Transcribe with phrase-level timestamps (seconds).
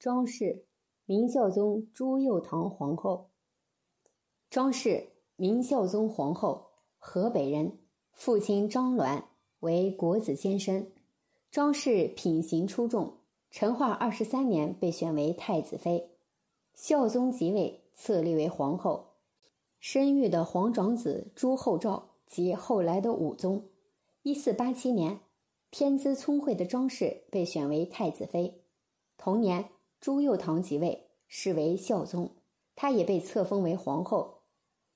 [0.00, 0.64] 张氏，
[1.06, 3.30] 明孝宗朱佑樘皇后。
[4.48, 7.80] 张氏，明孝宗皇后，河北人，
[8.12, 9.24] 父亲张鸾
[9.58, 10.88] 为国子监生。
[11.50, 13.14] 张氏品行出众，
[13.50, 16.12] 成化二十三年被选为太子妃。
[16.74, 19.14] 孝宗即位，册立为皇后。
[19.80, 23.64] 生育的皇长子朱厚照及后来的武宗。
[24.22, 25.18] 一四八七年，
[25.72, 28.62] 天资聪慧的张氏被选为太子妃。
[29.16, 29.68] 同年，
[30.00, 32.30] 朱佑樘即位，是为孝宗，
[32.76, 34.42] 他也被册封为皇后。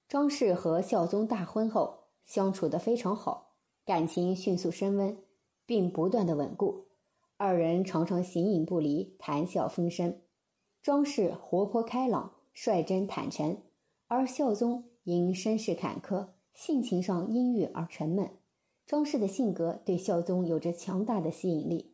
[0.08, 5.16] 张氏和孝宗大婚后，相处得非常好，感情迅速升温，
[5.66, 6.86] 并不断的稳固。
[7.36, 10.20] 二人常常形影不离，谈笑风生。
[10.82, 13.56] 张氏活泼开朗，率真坦诚。
[14.06, 18.30] 而孝宗因身世坎坷，性情上阴郁而沉闷。
[18.86, 21.91] 张氏的性格对孝宗有着强大的吸引力。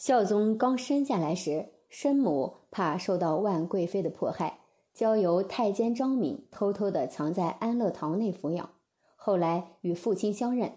[0.00, 4.60] 孝宗刚生下来时，生母怕受到万贵妃的迫害，
[4.94, 8.70] 交由太监张敏偷偷地藏在安乐堂内抚养。
[9.14, 10.72] 后来与父亲相认，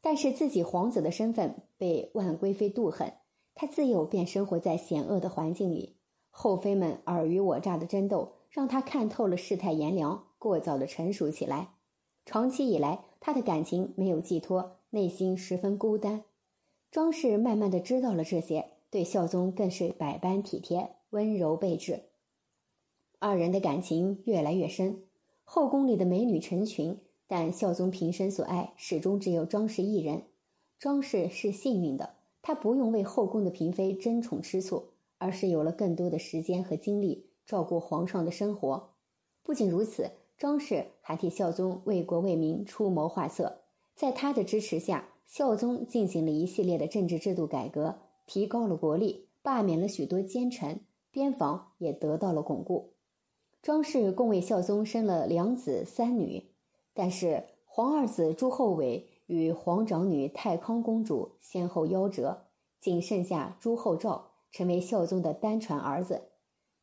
[0.00, 3.14] 但是自己皇子的身份被万贵妃妒恨，
[3.52, 5.96] 他自幼便生活在险恶的环境里。
[6.30, 8.34] 后妃们尔虞我诈的争斗。
[8.48, 11.70] 让他看透了世态炎凉，过早的成熟起来。
[12.24, 16.22] 长期以来，他的感情没有寄托，内心十分孤单。
[16.90, 22.04] 庄氏慢慢的知道了这些，对孝宗更是百般体贴，温柔备至。
[23.18, 25.02] 二人的感情越来越深，
[25.44, 30.22] 后宫里的美女成群，但孝宗平生所爱始终只有庄氏一人。
[30.78, 34.84] 庄氏是幸运的，她不用为后宫的嫔妃争宠吃醋，
[35.18, 37.26] 而是有了更多的时间和精力。
[37.44, 38.90] 照顾皇上的生活，
[39.42, 43.60] 不仅如此，庄氏还替孝宗为国为民出谋划策。
[43.94, 52.94] 在他的支持下，孝宗进行了一系列的政治制度改革，提高了国力，罢免了许多奸臣，边防也得到了巩固。
[53.62, 56.44] 张氏共为孝宗生了两子三女，
[56.94, 62.46] 但是皇二子朱厚伟与皇长女太康公主先后夭折，
[62.80, 66.22] 仅剩下朱厚照成为孝宗的单传儿子。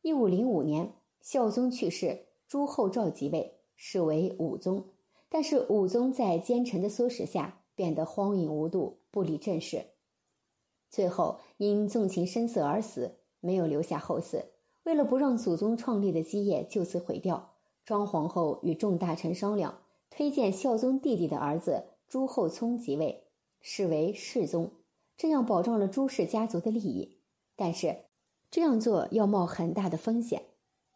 [0.02, 4.84] 一五零五年，孝宗去世，朱厚照即位，是为武宗。
[5.28, 9.86] 但是武宗在奸臣的唆使下，变得荒淫无度，不理政事，
[10.90, 14.42] 最后因纵情声色而死，没有留下后嗣。
[14.82, 17.52] 为了不让祖宗创立的基业就此毁掉，
[17.84, 23.28] 庄皇后与众大臣商量，推荐孝宗弟弟的儿子朱厚熜即位，
[23.60, 24.72] 视为世宗，
[25.16, 27.20] 这样保障了朱氏家族的利益。
[27.54, 28.06] 但是。
[28.48, 30.40] 这样做要冒很大的风险。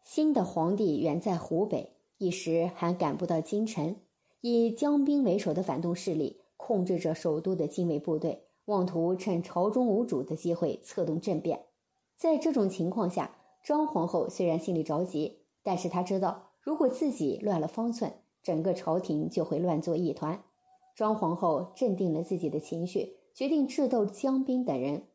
[0.05, 3.97] 新的皇帝远在湖北，一时还赶不到京城。
[4.39, 11.65] 以江兵为首的反动势力控制着首都的禁卫部队，妄图趁朝中无主的机会策动政变。
[12.15, 18.13] 在这种情况下，张皇后虽然心里着急，但是她知道，如果自己乱了方寸，
[18.43, 20.43] 整个朝廷就会乱作一团。
[20.95, 25.07] 张皇后镇定了自己的情绪，决定智斗江彬等人。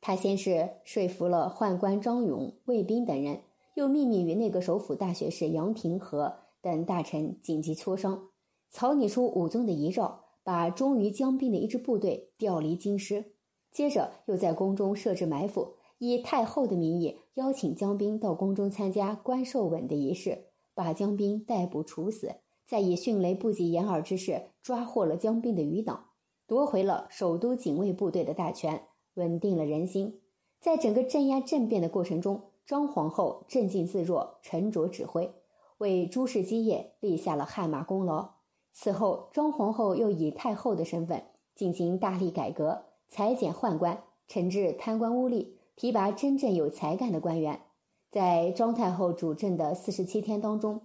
[0.00, 3.42] 他先是说服了宦官张勇、卫兵等人，
[3.74, 8.30] 又秘密与那个首辅大学士杨廷和等大臣紧急磋商，
[8.70, 13.32] 草拟出武宗的遗诏，把忠于江彬的一支部队调离京师。
[13.72, 22.36] 接着又在宫中设置埋伏，以太后的名义邀请江彬到宫中参加官授吻的仪式，把江彬逮捕处死。
[22.64, 26.10] 再以迅雷不及掩耳之势抓获了江彬的余党，
[26.46, 28.84] 夺回了首都警卫部队的大权。
[29.14, 30.20] 稳定了人心，
[30.60, 35.34] 在整个镇压政变的过程中，张皇后镇静自若，沉着指挥，
[35.78, 38.35] 为朱氏基业立下了汗马功劳。
[38.78, 47.62] 此后，庄皇后又以太后的身份进行大力改革，裁减宦官，惩治贪官污吏，提拔真正有才干的官员。
[48.10, 50.82] 在庄太后主政的四十七天当中，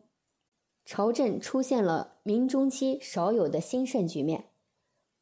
[0.86, 4.46] 朝政出现了明中期少有的兴盛局面。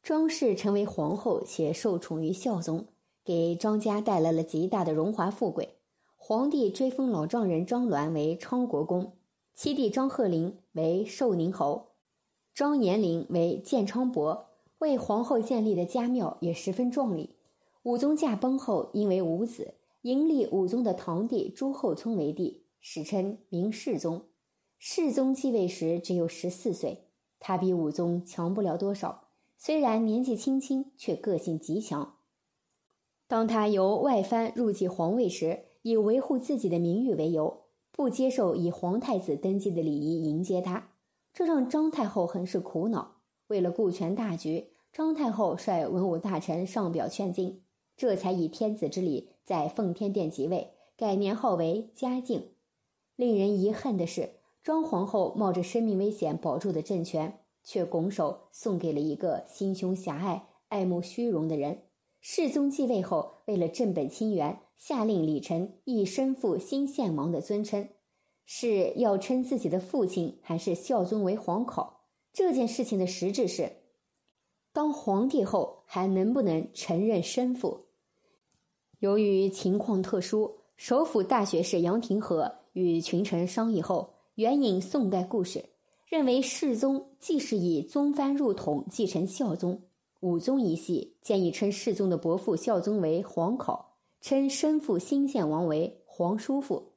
[0.00, 2.86] 庄氏成为皇后，且受宠于孝宗。
[3.24, 5.76] 给张家带来了极大的荣华富贵。
[6.16, 9.16] 皇帝追封老丈人张鸾为昌国公，
[9.54, 11.89] 七弟张鹤龄为寿宁侯，
[12.60, 14.48] 张延龄为建昌伯。
[14.80, 17.30] 为皇后建立的家庙也十分壮丽。
[17.84, 19.72] 武宗驾崩后，因为无子，
[20.02, 24.24] 迎立武宗的堂弟朱厚熜为帝，史称明世宗。
[24.78, 27.06] 世宗继位时只有十四岁，
[27.38, 29.28] 他比武宗强不了多少。
[29.56, 32.16] 虽然年纪轻轻，却个性极强。
[33.26, 40.89] 当他由外藩入继皇位时，以维护自己的名誉为由，不接受以皇太子登基的礼仪迎接他，
[41.32, 43.16] 这让张太后很是苦恼。
[43.48, 47.62] 为了顾全大局，张太后率文武大臣上表劝进，
[47.96, 52.52] 这才以天子之礼在奉天殿即位，改年号为嘉靖。
[53.16, 54.30] 令人遗憾的是，
[54.62, 61.82] 庄皇后冒着生命危险保住的政权，却拱手送给了一个心胸狭隘、爱慕虚荣的人。
[62.20, 67.88] 世宗继位后，为了正本清源，下令李晨以身负新献王的尊称，
[68.52, 72.00] 是要称自己的父亲还是孝宗为皇考？
[72.32, 73.70] 这件事情的实质是，
[74.72, 77.86] 当皇帝后还能不能承认生父？
[78.98, 82.52] 由于情况特殊，首府大学士杨廷和。
[82.72, 85.64] 与群臣商议后，援引宋代故事，
[86.04, 89.80] 认为世宗既是以宗藩入统继承孝宗，
[90.18, 96.90] 武宗一系建议称世宗的伯父孝宗为皇考，称生父新献王为皇叔父。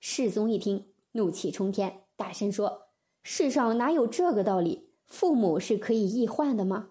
[0.00, 2.88] 世宗一听，怒气冲天，大声说
[3.22, 4.90] ：“世上哪有这个道理？
[5.06, 6.90] 父母是可以易换的吗？”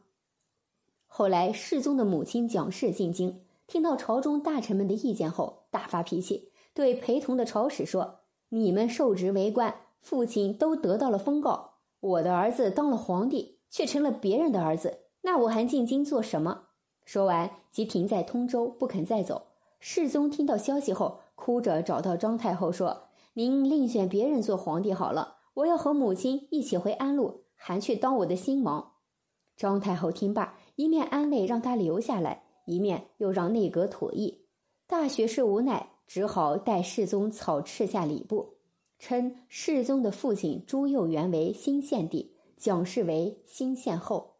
[1.07, 8.19] 后来，世宗的母亲蒋氏进京，听到朝中大臣们的意见后，大发脾气，对陪同的朝使说。
[8.49, 16.67] 你们受职为官，父亲都得到了封告，我的儿子当了皇帝，却成了别人的儿子，那我还进京做什么？
[17.03, 19.47] 说完，即停在通州，不肯再走。
[19.79, 23.06] 世宗听到消息后，哭着找到张太后说
[23.37, 28.93] ：“您另选别人做皇帝好了，我要和母亲一起回安陆，还去当我的新王。”
[29.55, 34.47] 张太后听罢，一面安慰让他留下来，一面又让内阁妥议。
[34.87, 35.91] 大学士无奈。
[36.07, 38.55] 只好代世宗草敕下礼部，
[38.97, 44.37] 称世宗的父亲朱佑元为新献帝，蒋氏为新献后。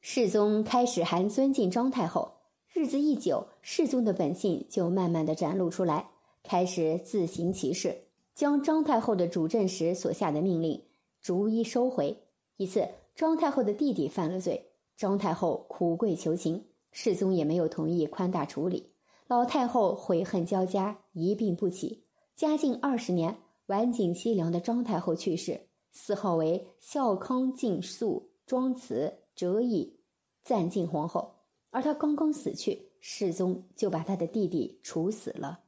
[0.00, 2.36] 世宗开始还尊敬张太后，
[2.72, 6.10] 日子一久，世宗的本性就慢慢的展露出来，
[6.46, 7.94] 开始自行其事，
[8.34, 10.80] 将张太后的主政时所下的命令
[11.20, 12.16] 逐一收回。
[12.56, 18.92] 一次，张太后的弟弟犯了罪，张太后苦跪求情，世宗也没有同意宽大处理。
[19.26, 22.04] 老太后悔恨交加，一病不起。
[22.34, 29.98] 嘉靖二十年，晚景凄凉的张太后去世，谥号为孝康敬肃庄慈哲义
[30.44, 31.34] 赞靖皇后。
[31.70, 35.60] 而她刚刚死去，世宗就把她的弟弟处死了。